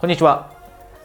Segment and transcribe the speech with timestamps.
[0.00, 0.52] こんにちは。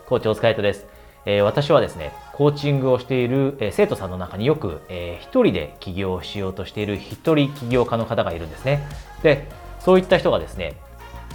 [0.06, 0.86] コーチ大塚海人です。
[1.26, 8.88] えー、私はですね、コーチングをしている、えー、生徒さんの中によく、えー、一人で起業しようとしている一人起業家の方がいるんですね。
[9.24, 9.48] で、
[9.80, 10.76] そういった人がですね、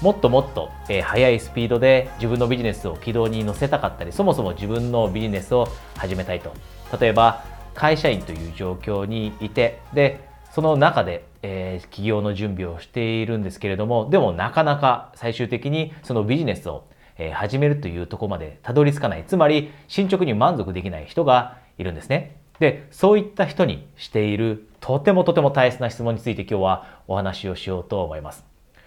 [0.02, 5.66] もっともっと、えー、速いスピードで自分のビジネスを軌道に乗せたかったり、そもそも自分のビジネスを
[5.96, 6.52] 始めたいと。
[7.00, 7.42] 例えば、
[7.74, 10.20] 会社員という状況にいて、で、
[10.52, 16.84] その中で、えー、起業の準備をしているんですけれども、でもなかなか最終的にそのビジネスを
[17.18, 19.24] え始めるというとこまでたどり着かない。
[19.26, 22.36] つまり進捗に満足できない人がいるんですね。
[22.60, 28.44] で、そういった人にしているとてもとても大切な質問について今日はお話をしようと思います。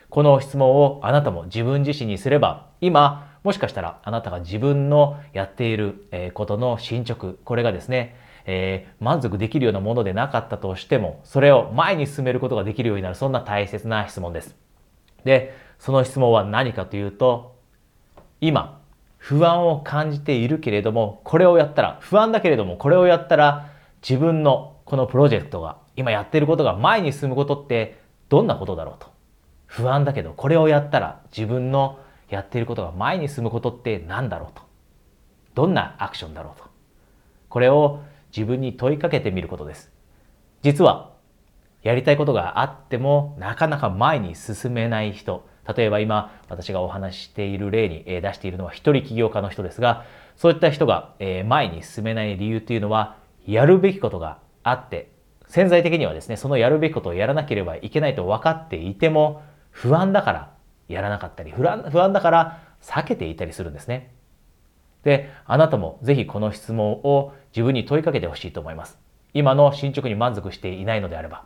[0.09, 14.55] この質問をあなたも自分自身にすれば、今、もしかしたらあなたが自分のやっていることの進捗、これがですね、えー、満足できるようなものでなかったとしても、それを前に進めることができるようになる、そんな大切な質問です。
[15.23, 17.55] で、その質問は何かというと、
[18.41, 18.81] 今
[19.17, 23.69] 不安を感じているけれどもこれをやったら不安だけれどもこれをやったら
[24.01, 29.11] 自分のこのプロジェクトが今やってることが前に進むことってどんなことだろうと。
[29.67, 31.99] 不安だけどこれをやったら自分の
[32.29, 34.63] やっていることが前に進むことって何だろうと。
[35.53, 36.67] どんなアクションだろうと。
[37.47, 38.01] これを
[38.35, 39.91] 自分に問いかけてみることです。
[40.63, 41.11] 実は
[41.83, 45.45] やりたいことがあってもなかなか前に進めない人。
[45.67, 51.13] 例えば今私がお話している例に出しているのは一人起業家の人ですがそういった人が
[51.45, 55.11] 前に進めない理由っていうのはやるべきことがあって
[55.47, 60.51] 潜在的にはですねそのやるべきことをやらなければいけないと分かっていても不安だから
[60.87, 64.13] やらなかったり不安不安だから避けていたりするんですね。
[65.03, 68.97] であなたもぜひこの質問を自分に問いかけてほしいと思います。
[69.33, 71.45] 今の進捗に満足していないのであれば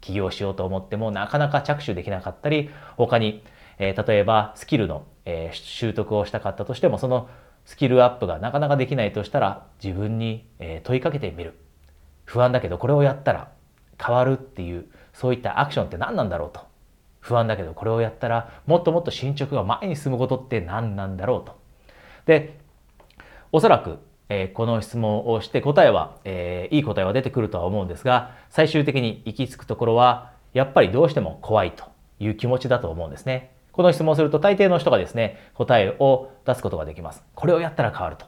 [0.00, 3.42] 起業しようと思ってもなかなか着手できなかったり他に
[3.78, 7.28] えー、例えばスキルの、えー、習得をしたかったとしてもその
[7.64, 11.54] スキルアップがなかなかできないとしたら自分に、え、問いかけてみる。
[12.24, 13.50] 不安だけどこれをやったら
[14.02, 16.60] 変わるっていうそういったアクションって何なんだろうと。
[17.20, 21.58] 不安だけどこれをやったらもっともっと進捗が前に進むことって何なんだろうと。
[22.26, 22.58] で
[23.50, 23.98] おそらく、
[24.28, 31.84] えー、この質問をして答えは、えー、いい答えは出てくるとは思うんですが最終的に行き着くところはやっぱりどうしても怖いと
[32.20, 33.53] いう気持ちだと思うんですね。
[33.74, 37.24] この質問をすると大抵の人がですね、答えを出すことができます。
[37.34, 38.26] これをやったら変わると。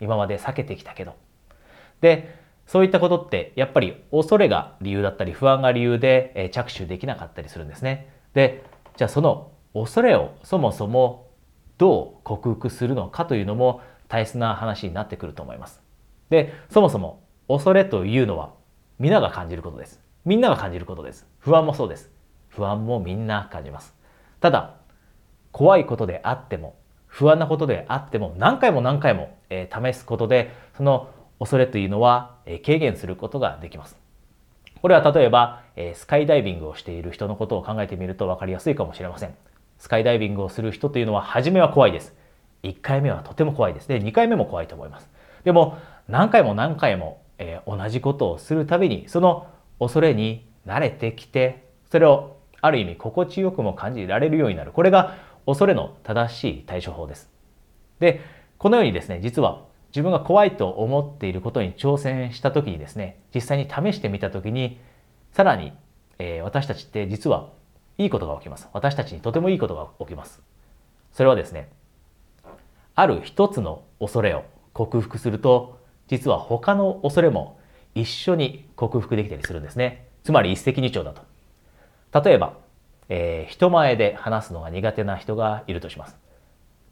[0.00, 1.16] 今まで避けてきたけど。
[2.00, 8.08] で、そういったことってやっぱり恐れが理由だったり不安が理由で着手できなかったりするんですね。
[8.32, 8.64] で、
[8.96, 11.30] じゃあその恐れをそもそも
[11.76, 15.82] どう克服するのかというのも大切な話になってくると思います。
[16.30, 18.52] で、そもそも恐れというのは
[19.00, 20.00] 皆が感じることです。
[20.24, 21.26] みんなが感じることです。
[21.40, 22.12] 不安もそうです。
[22.50, 23.96] 不安もみんな感じます。
[24.40, 24.74] ただ、
[25.52, 33.96] 怖いことであっても、不安なことであっても、何回も何回も、えー、試すことで、その恐れというのは、えー、軽減することができます。
[34.82, 39.34] これは例えば、えー、スカイダイビングをしている人のことを考えてみると分かりやすいかもしれません。
[39.78, 42.14] スカイダイビングをする人というのは、初めは怖いです。
[42.64, 43.88] 1回目はとても怖いです。
[43.88, 45.08] で、2回目も怖いと思います。
[45.44, 45.78] でも、
[46.08, 49.46] 何回も何回も、えー、同じことをするたびに、その
[49.78, 54.72] 恐れに慣れてきて、それをある意味心地よくも感じられるようになる。
[54.72, 57.28] これが恐れの正しい対処法です。
[58.00, 58.22] で、
[58.56, 64.80] このようにですね、実は自分が怖いと思っていることに挑戦した時にですね、実際に試してみた時に、
[65.32, 65.74] さらに、
[66.18, 67.50] えー、私たちって実は
[67.98, 68.66] いいことが起きます。
[68.72, 70.40] 私たちにとてもいいことが起きます。
[71.12, 71.68] それはですね、
[72.94, 77.58] ある一つの恐れを克服すると、実は他の恐れも
[77.94, 80.08] 一緒に克服できたりするんですね。
[80.22, 81.33] つまり一石二鳥だと。
[82.22, 82.54] 例えば、
[83.08, 86.16] えー、人前で話すのが苦手な人がいるとします。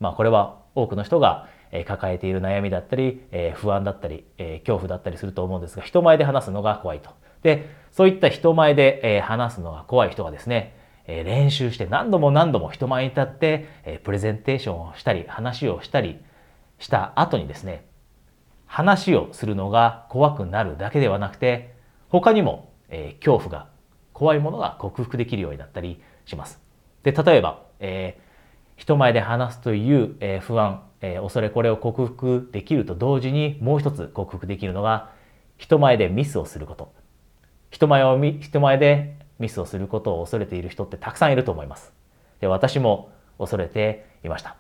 [0.01, 1.49] まあこれは多くの人が
[1.87, 7.11] 抱えている悩みだったり、えー、不安だったり、えー、恐怖だったりすると思うんですが、人前で話すのが怖いと。
[7.43, 16.21] で、そういった人前で、え、話すのが怖い人がですね、え練習して何度も何度も人前に立って、えプレゼンテーションをしたり、話をしたり
[16.79, 17.87] した後にですね、
[18.67, 21.75] 話をするのが怖くなるだけではなくて、
[22.09, 23.67] 他にも、え恐怖が
[24.13, 26.61] 怖いものが克服できるようになったりします。
[27.03, 35.11] で、例えば、えー、人前で話すという、えー、不安、えー、恐れこれを克服できると同時にもう一つ克服できるのが
[35.57, 36.93] 人前でミスをすること。
[37.71, 41.93] 人前を人前でミスをすることを恐れている人ってたくさんいると思います。
[42.41, 44.57] で、私も恐れていました。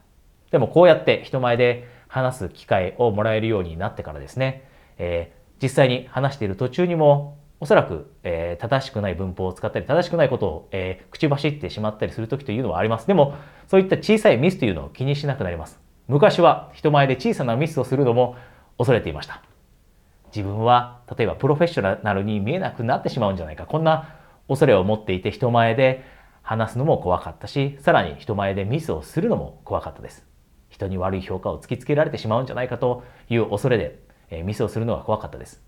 [0.50, 4.68] でもこうやって人前で話す機会をもらえるようになってからですね、
[4.98, 13.06] えー、実際に話している途中にもおそらく、えー、正しくない文法を使ったり、正しくないことを、えー、口走ってしまったりするときというのはあります。
[13.06, 13.36] でも、
[13.68, 15.78] そういった小さいミスというのを気にしなくなります。
[16.08, 18.34] 昔は人前で小さなミスをするのも
[18.78, 19.44] 恐れていました。
[20.34, 23.64] 自分は例えばプロフェッショナルに見えなくなってしまうんじゃないか。
[23.64, 24.16] こんな
[24.48, 26.02] 恐れを持っていて人前で
[26.42, 30.26] 話すのも怖かったし、さらに人前でミスをするのも怖かったです。
[30.68, 34.00] 人に悪い評価を突きつけられてしまうんじゃないかという恐れで、
[34.30, 35.62] えミスをするのが怖かったです。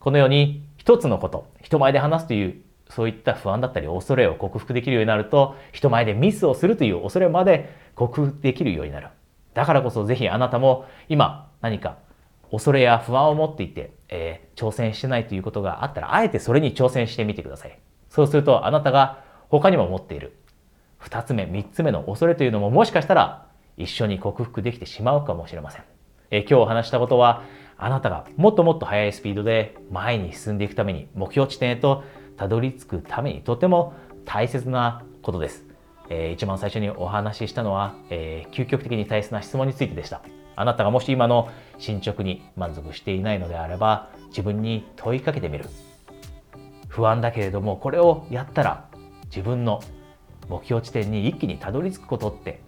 [0.00, 9.08] このように一つのこと、人前で話すというそういった不安だったり恐れを克服できるようになると、人前でミスをするという恐れまで克服できるようになる。
[9.52, 11.96] だからこそぜひあなたも今何か
[12.52, 17.76] 恐れや不安を持っていて、えー、挑戦してないということがあったら、あえてそれに挑戦してみてください。
[18.08, 20.36] そうするとあなたが他にも持っている
[21.00, 25.82] 2つ目、3つ目の恐れというのももしかしたら一緒に克服できてしまうかもしれません。
[26.30, 27.42] えー、今日お話したことは、
[27.78, 32.04] あなたがもっともっと速いスピードで前に進んでいくために、目標地点へと
[32.36, 33.94] たどり着くためにとても
[34.24, 35.64] 大切なことです。
[36.08, 40.22] えー、一番最初にお話ししたのは、えー、究極的に大切な質問についてでした。
[40.54, 45.66] あなたがもし今の進捗に満足していないのであれば、自分に問いかけてみる。
[46.88, 48.88] 不安だけれども、これをやったら
[49.26, 49.82] 自分の
[50.48, 52.60] 目標地点に一気にたどり着くことって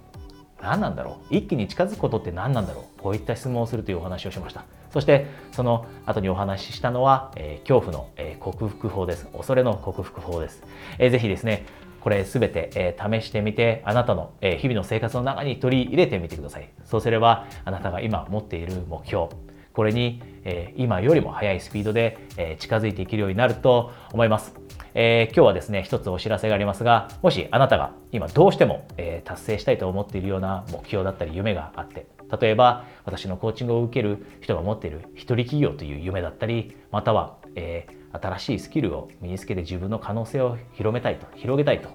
[0.61, 1.34] 何なんだろう？
[1.34, 3.00] 一気に近づくことって何なんだろう？
[3.00, 4.64] こういった質問をするというお話をしました。
[4.90, 9.26] そしてその後にお話ししたのは、えー、恐怖の、えー、克服法です。
[9.26, 10.62] 恐れの克服法です。
[10.99, 11.67] えー、ぜひですね、
[12.00, 16.70] これすべて、えー、試してみて、あなたの、えー、日々の生活の中に取り入れてみてください。
[16.85, 19.29] そうすれば、あなたが今持っている目標、
[19.73, 24.55] これに、えー、今よりも速いスピードで、え、近づいていけるようになると思います。
[24.94, 32.06] え、今日はですね、一つお知らせがありますが、もしあなたが今どうしても、え、達成したいと思っているような目標だったり夢があって、
[32.40, 41.88] 例えば私のコーチングを受ける人が持っている一人企業という夢だったり、または、えー、新しいスキルを身につけて自分の可能性を広めたいと、広げたいと、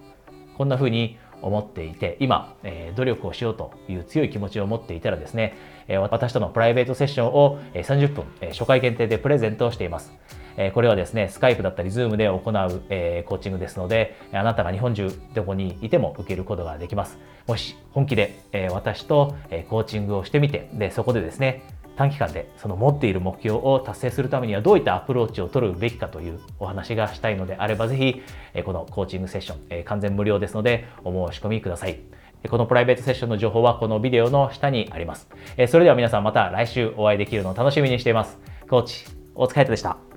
[0.58, 5.56] こんな風に思っていて、今、えー、努力をしようという強い気持ちを持っていたらですね、
[5.88, 10.14] えー、私とのプライベートセッションを30分、え、初回限定でプレゼントをしています。
[10.58, 17.18] えこれはですね、スカイプだったり、ズームで行う、えコーチングですので、あなたが日本中どこにいても受けることができます。
[17.48, 21.64] もし本気で、え私と、えコーチングをしてみて、で、そこでですね、
[21.96, 28.24] 短期間でその持っている目標を達成するためにはどういったアプローチを取るべきかというお話がしたいのであればぜひ
[28.64, 32.00] このコーチングセッション完全無料ですのでお申し込みください。
[32.50, 35.30] このプライベートセッションの情報はこのビデオの下にあります。
[35.68, 38.38] それでは皆さんまた来週お会いできるのを楽しみにしています。
[38.70, 40.13] コーチ、大塚海人でした。